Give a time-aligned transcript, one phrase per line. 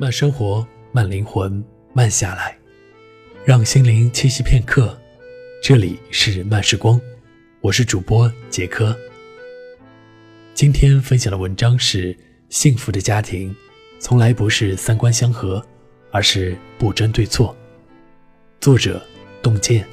[0.00, 2.56] 慢生活，慢灵魂，慢下来，
[3.44, 4.98] 让心灵栖息片刻。
[5.62, 6.98] 这里是慢时光，
[7.60, 8.96] 我是主播杰科。
[10.54, 12.16] 今天分享的文章是：
[12.48, 13.54] 幸福的家庭
[13.98, 15.62] 从来不是三观相合，
[16.10, 17.54] 而是不争对错。
[18.58, 19.04] 作者：
[19.42, 19.86] 洞见。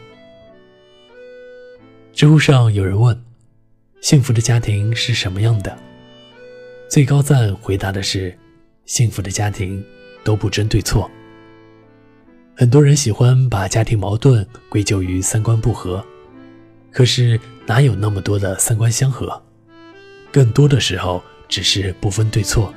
[2.13, 3.21] 知乎上有人问：
[3.99, 5.77] 幸福的家庭是什么样的？
[6.89, 8.33] 最高赞回答的是：
[8.85, 9.83] 幸福的家庭
[10.27, 11.09] 都不争对错。
[12.53, 16.05] 很多人喜欢把家庭矛盾归咎于三观不合，
[16.91, 19.41] 可是哪有那么多的三观相合？
[20.29, 22.73] 更多的时候只是不分对错。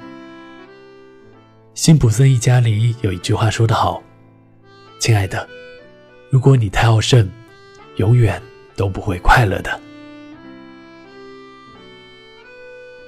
[1.75, 4.01] 辛普森一家里有一句话说得好
[5.01, 5.49] ：“亲爱的，
[6.31, 7.29] 如果你太好胜，
[7.97, 8.41] 永远
[8.77, 9.81] 都不会快乐的。”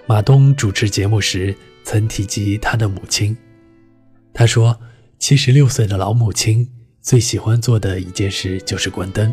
[0.05, 3.37] 马东主持节目时曾提及他的母亲，
[4.35, 4.81] 他说
[5.19, 6.69] ：“七十六岁的老母亲
[7.01, 9.33] 最喜欢做的一件事就是关灯。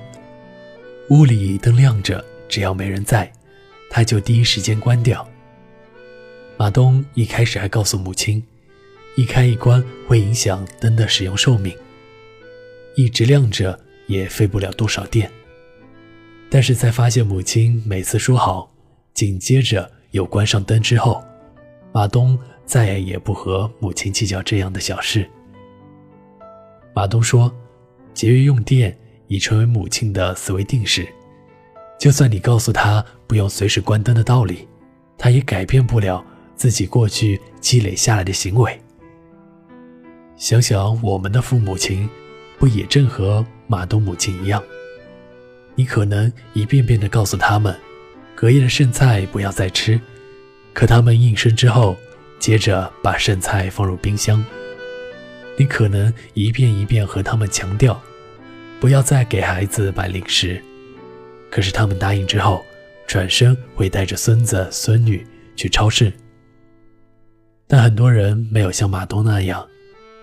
[1.09, 3.31] 屋里灯亮着，只要没人在，
[3.89, 5.27] 他就第一时间关掉。”
[6.57, 8.43] 马东一开始还告诉母亲，
[9.15, 11.75] 一开一关会影响灯的使用寿命，
[12.95, 15.31] 一直亮着也费不了多少电。
[16.49, 18.71] 但是在发现母亲每次说好，
[19.13, 19.91] 紧接着。
[20.11, 21.23] 又关上灯之后，
[21.91, 22.35] 马东
[22.69, 25.27] 再也不和母亲计较这样的小事。
[26.93, 27.51] 马东说
[28.13, 31.07] ：“节约用电已成为母亲的思维定式，
[31.99, 34.67] 就算你告诉他不用随时关灯的道理，
[35.17, 36.23] 他也改变不了
[36.55, 38.79] 自己过去积累下来的行为。”
[40.37, 42.07] 想想我们的父母亲，
[42.59, 44.61] 不也正和马东母亲一样？
[45.73, 47.75] 你可能一遍遍地告诉他们。
[48.35, 49.99] 隔夜的剩菜不要再吃，
[50.71, 51.95] 可他们应声之后，
[52.39, 54.43] 接着把剩菜放入冰箱。
[55.57, 58.01] 你可能一遍一遍和他们强调，
[58.79, 60.63] 不要再给孩子买零食，
[61.51, 62.63] 可是他们答应之后，
[63.05, 66.11] 转身会带着孙子孙女去超市。
[67.67, 69.67] 但很多人没有像马东那样，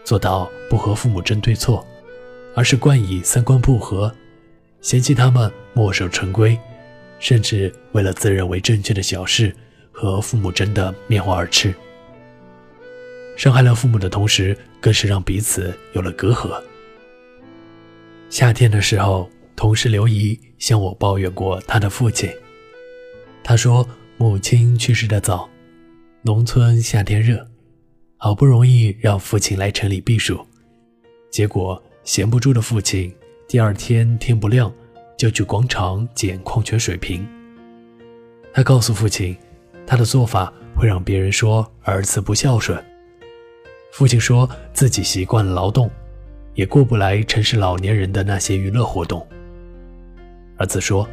[0.04, 1.86] 做到不和父母争对错，
[2.54, 4.12] 而是冠以三观不合，
[4.80, 6.58] 嫌弃他们墨守成规。
[7.18, 9.54] 甚至为了自认为正确的小事
[9.90, 11.74] 和父母争得面红耳赤，
[13.36, 16.60] 伤害了父母的同时，更是让彼此有了隔阂。
[18.28, 22.28] 夏天的时候，同事刘姨向我抱怨过她的父亲。
[23.44, 25.48] 她说，母亲去世的早，
[26.22, 27.46] 农村夏天热，
[28.16, 30.44] 好不容易让父亲来城里避暑，
[31.30, 33.14] 结果闲不住的父亲，
[33.46, 34.72] 第二天天不亮。
[35.18, 37.26] 就去广场捡矿泉水瓶。
[38.52, 39.34] 他告诉父亲，
[39.86, 42.78] 他的做法会让别人说儿子不孝顺。
[43.96, 45.90] 父亲说自己习惯了劳动，
[46.52, 49.26] 也过不来城市老年人的那些娱乐活动。
[50.58, 51.08] 儿子说，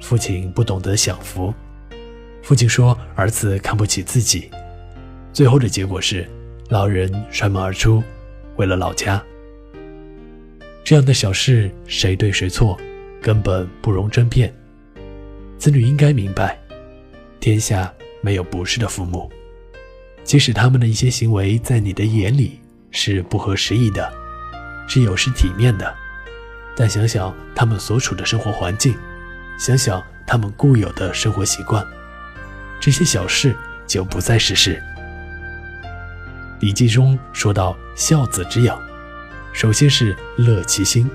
[0.00, 1.52] 父亲不懂得享福。
[2.40, 4.48] 父亲说，儿子看不起自己。
[5.32, 6.24] 最后的结果是，
[6.68, 8.00] 老人摔门而出，
[8.54, 9.20] 为了老家。
[10.84, 12.78] 这样的小事，谁对谁错？
[13.20, 14.54] 根本不容争辩。
[15.58, 16.56] 子女应该明白，
[17.40, 19.28] 天下没有不是的父母，
[20.24, 22.60] 即使他们的一些行为在你的眼里
[22.90, 24.12] 是不合时宜的，
[24.88, 25.94] 是有失体面的，
[26.76, 28.96] 但想想他们所处的生活环境，
[29.58, 31.86] 想想他们固有的生活习惯，
[32.80, 33.56] 这些小事
[33.86, 34.82] 就不再是事。
[36.60, 38.80] 《礼记》中说到：“孝子之养，
[39.52, 41.10] 首先是乐其心。”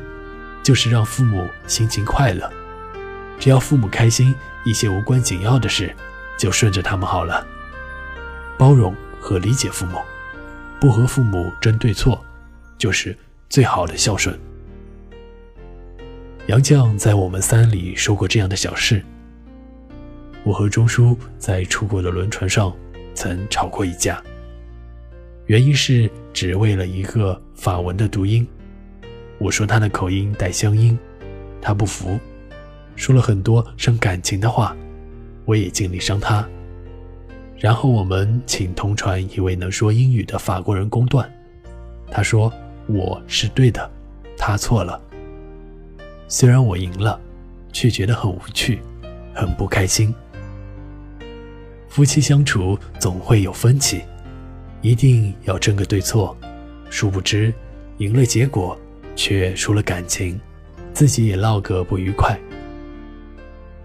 [0.63, 2.51] 就是让父母心情快乐，
[3.39, 4.35] 只要父母开心，
[4.65, 5.95] 一些无关紧要的事
[6.37, 7.47] 就顺着他们好了。
[8.57, 9.97] 包容和理解父母，
[10.81, 12.19] 不和父母争对错，
[12.77, 13.15] 就是
[13.49, 14.37] 最好的孝顺。
[16.47, 19.03] 杨绛在《我们三》里说过这样的小事：
[20.43, 22.73] 我和钟书在出国的轮船上
[23.13, 24.23] 曾吵过一架，
[25.45, 28.47] 原因是只为了一个法文的读音。
[29.39, 30.97] 我说他的口音带乡音，
[31.61, 32.19] 他不服，
[32.95, 34.75] 说了很多伤感情的话，
[35.45, 36.47] 我也尽力伤他。
[37.57, 41.29] 然后我们请同船一位能说英语的法国人公断，
[42.11, 42.51] 他说
[42.87, 43.89] 我是对的，
[44.37, 45.01] 他错了。
[46.27, 47.19] 虽然我赢了，
[47.71, 48.79] 却觉得很无趣，
[49.33, 50.13] 很不开心。
[51.89, 54.01] 夫妻相处总会有分歧，
[54.81, 56.37] 一定要争个对错，
[56.89, 57.53] 殊不知
[57.97, 58.77] 赢了结果。
[59.19, 60.39] 却输了感情，
[60.93, 62.39] 自己也闹个不愉快。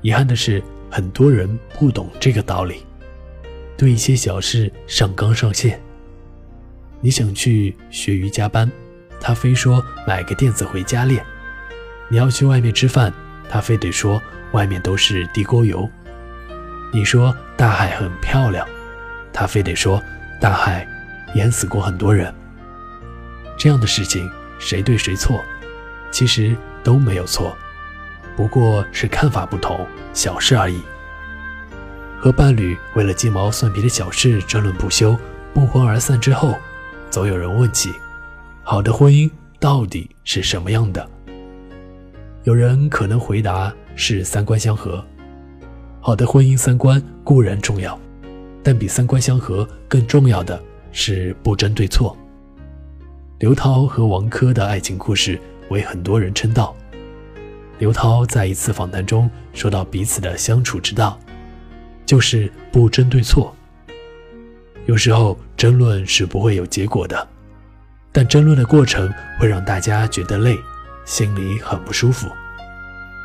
[0.03, 2.85] 遗憾的是，很多人不懂这个道理，
[3.83, 5.83] 对一些小事上纲上线。
[7.01, 8.71] 你想去学瑜伽班，
[9.21, 11.21] 他非说买个垫子回家练；
[12.09, 13.13] 你要去外面吃饭，
[13.49, 15.91] 他非得说外面都是地沟油。
[16.93, 18.65] 你说大海很漂亮，
[19.33, 20.01] 他非得说
[20.41, 20.87] 大海
[21.35, 22.33] 淹死过很多人。
[23.59, 24.31] 这样的事情
[24.61, 25.43] 谁对谁错？
[26.13, 27.57] 其实都没有错，
[28.37, 29.85] 不过是看法不同，
[30.15, 30.81] 小事而已。
[32.23, 35.19] 和伴侣为了鸡毛蒜皮的小事争论不休，
[35.53, 36.55] 不欢而散之后，
[37.11, 37.91] 总有人问起：
[38.63, 39.29] 好的婚姻
[39.59, 41.05] 到底是什么样的？
[42.45, 45.05] 有人可能回答是三观相合。
[46.01, 47.99] 好的婚姻三观固然重要，
[48.63, 52.17] 但比三观相合更重要的是不争对错。
[53.41, 55.41] 刘涛和王珂的爱情故事
[55.71, 56.73] 为很多人称道。
[57.81, 61.19] 刘涛在一次访谈中说到彼此的相处之道，
[62.07, 63.55] 就是不争对错。
[64.87, 67.29] 有时候争论是不会有结果的，
[68.11, 70.59] 但争论的过程会让大家觉得累，
[71.05, 72.29] 心里很不舒服。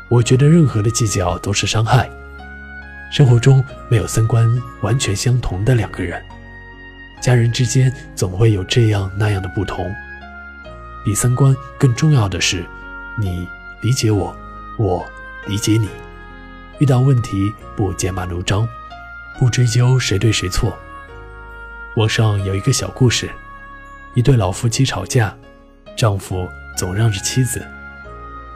[0.08, 2.08] 我觉得任何的计较都是伤害。
[3.10, 4.46] 生活中没有三观
[4.82, 6.22] 完全相同的两个人，
[7.20, 9.90] 家人之间总会有这样那样的不同。
[11.04, 12.64] 比三观更重要的是，
[13.18, 13.48] 你
[13.80, 14.36] 理解我，
[14.78, 15.04] 我
[15.46, 15.88] 理解你。
[16.78, 18.68] 遇到问题不剑拔弩张，
[19.38, 20.78] 不追究谁对谁错。
[21.96, 23.28] 网上有一个小故事：
[24.14, 25.36] 一对老夫妻吵架，
[25.96, 27.60] 丈夫总让着妻子。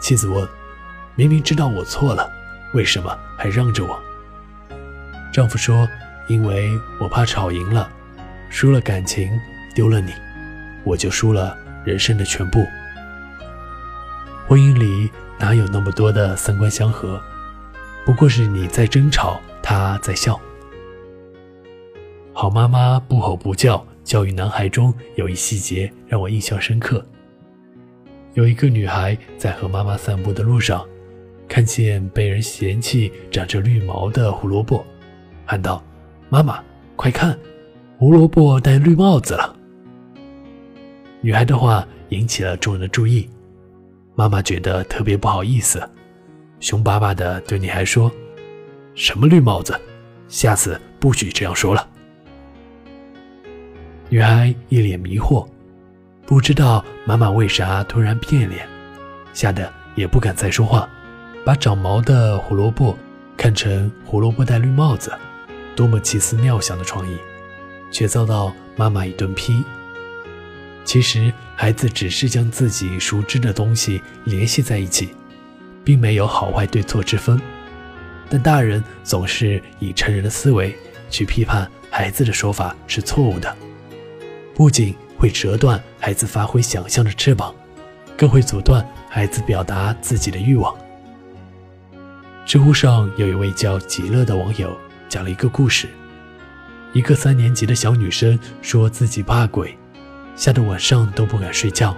[0.01, 0.47] 妻子问
[1.17, 2.31] ：“明明知道我错了，
[2.75, 4.01] 为什么还让着我？”
[5.35, 5.89] 丈夫说
[6.29, 6.71] ：“因为
[7.01, 7.91] 我怕吵赢了，
[8.51, 9.29] 输了感情，
[9.75, 10.13] 丢了你，
[10.85, 12.65] 我就输了人生的全部。
[14.47, 17.21] 婚姻里哪有那么多的三观相合？
[18.05, 20.39] 不过是你在争吵，他在笑。
[22.33, 27.05] 好妈妈不吼不叫教育男孩中有一细节让我印象深刻。
[28.35, 30.85] 有一个女孩在和妈妈散步的路上，
[31.47, 34.85] 看见被人嫌弃长着绿毛的胡萝卜。”
[35.47, 35.85] 喊道
[36.31, 36.61] ：“妈妈，
[36.97, 37.39] 快看，
[37.99, 39.55] 胡萝卜戴绿帽子了。”
[41.21, 43.29] 女孩的话引起了众人的注意，
[44.15, 45.87] 妈妈觉得特别不好意思，
[46.63, 48.09] 凶巴巴地对女孩说
[48.95, 49.79] ：“什么绿帽子？
[50.29, 51.85] 下次不许这样说了。”
[54.09, 55.45] 女孩一脸迷惑，
[56.25, 58.65] 不知道妈妈为啥突然变脸，
[59.33, 60.89] 吓得也不敢再说话，
[61.45, 62.97] 把长毛的胡萝卜
[63.37, 65.13] 看成胡萝卜戴绿帽子。
[65.75, 67.17] 多么奇思妙想的创意，
[67.91, 69.65] 却遭到妈妈一顿批。
[70.85, 75.09] 其实，孩子只是将自己熟知的东西联系在一起，
[75.85, 77.41] 并没有好坏对错之分。
[78.29, 80.77] 但大人总是以成人的思维
[81.11, 83.57] 去批判孩子的说法是错误的，
[84.55, 87.55] 不仅会折断孩子发挥想象的翅膀，
[88.17, 90.75] 更会阻断孩子表达自己的欲望。
[92.45, 94.77] 知乎上有一位叫极乐的网友。
[95.09, 95.89] 讲了一个故事，
[96.95, 99.77] 一个三年级的小女生说自己怕鬼，
[100.35, 101.95] 吓得晚上都不敢睡觉。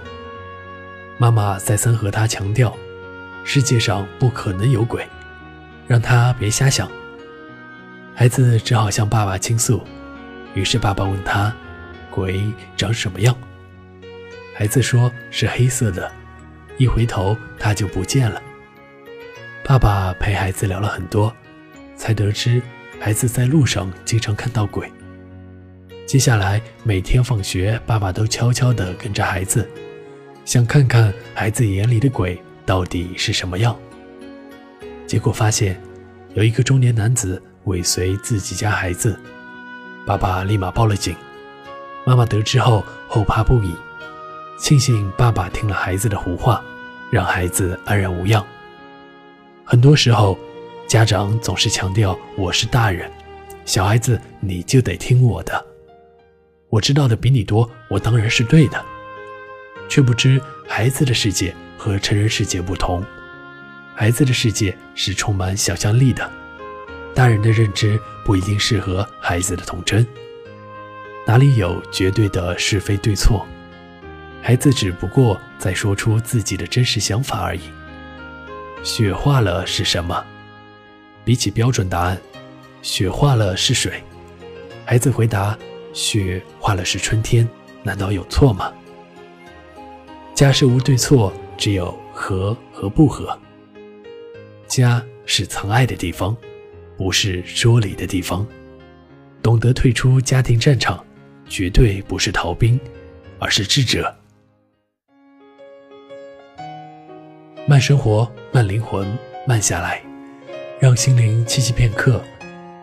[1.17, 2.75] 妈妈再三和她强调，
[3.47, 5.07] 世界上不可能有鬼，
[5.87, 6.89] 让他别瞎想。
[8.15, 9.81] 孩子只好向爸爸倾诉，
[10.55, 11.55] 于是爸爸问他
[12.09, 12.41] ：“鬼
[12.75, 13.37] 长什么样？”
[14.57, 16.11] 孩子说是黑色的，
[16.77, 18.41] 一回头他就不见了。
[19.63, 21.33] 爸爸陪孩子聊了很多，
[21.95, 22.61] 才得知。
[22.99, 24.91] 孩子在路上经常看到鬼。
[26.07, 29.69] 接下来每天放学，爸爸都悄悄地跟着孩子，
[30.45, 33.77] 想看看孩子眼里的鬼到底是什么样。
[35.05, 35.79] 结果发现，
[36.33, 39.19] 有一个中年男子尾随自己家孩子，
[40.05, 41.15] 爸爸立马报了警。
[42.05, 43.73] 妈妈得知后后怕不已，
[44.59, 46.63] 庆幸爸爸听了孩子的胡话，
[47.11, 48.45] 让孩子安然无恙。
[49.63, 50.37] 很多时候。
[50.87, 53.11] 家长总是强调我是大人，
[53.65, 55.65] 小孩子你就得听我的。
[56.69, 58.85] 我知道的比你多，我当然是对的，
[59.89, 63.03] 却不知孩子的世界和成人世界不同。
[63.95, 66.29] 孩子的世界是充满想象力的，
[67.13, 70.05] 大人的认知不一定适合孩子的童真。
[71.25, 73.45] 哪里有绝对的是非对错？
[74.41, 77.61] 孩子只不过在说出自己的真实想法而已。
[78.83, 80.23] 雪化了是什么？
[81.23, 82.21] 比起标准答案，
[82.83, 84.03] 雪化了是水。
[84.85, 85.57] 孩子回答
[85.93, 87.47] ：“雪化了是春天。”
[87.81, 88.71] 难道有错吗？
[90.35, 93.37] 家事无对错，只有和和不和。
[94.67, 96.35] 家是藏爱的地方，
[96.97, 98.45] 不是说理的地方。
[99.41, 101.05] 懂得退出家庭战场，
[101.47, 102.79] 绝对不是逃兵，
[103.37, 104.13] 而是智者。
[107.67, 109.07] 慢生活，慢灵魂，
[109.47, 110.01] 慢下来，
[110.79, 112.23] 让心灵栖息片刻。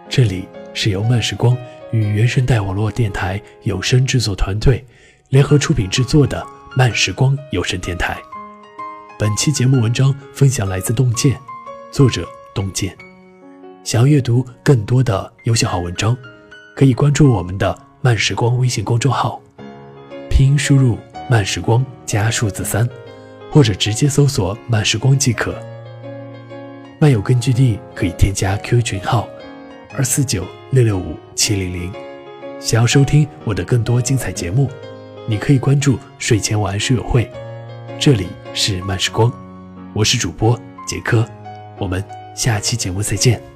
[0.09, 1.57] 这里是由慢时光
[1.91, 4.85] 与原声带网络电台有声制作团队
[5.31, 8.23] 联合出品制作的慢时光有声电台。
[9.23, 11.39] 本期节目文章分享来自洞见，
[11.93, 12.93] 作者洞见。
[13.85, 16.19] 想要阅读更多的优秀好文章，
[16.75, 19.41] 可以关注我们的慢时光微信公众号，
[20.29, 20.99] 拼音输入
[21.31, 22.85] “慢时光”加数字三，
[23.49, 25.55] 或者直接搜索“慢时光”即可。
[26.99, 29.29] 漫友根据地可以添加 QQ 群号
[29.97, 31.93] 二四九六六五七零零。
[32.59, 34.69] 想要收听我的更多精彩节目，
[35.29, 37.31] 你可以关注睡前晚安书友会。
[38.01, 39.33] 这里是慢时光，
[39.95, 41.27] 我是主播杰科，
[41.79, 42.05] 我们
[42.35, 43.52] 下期节目再见。